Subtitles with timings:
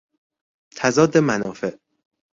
[0.77, 1.77] تضاد منافع